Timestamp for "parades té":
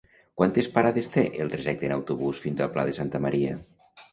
0.77-1.25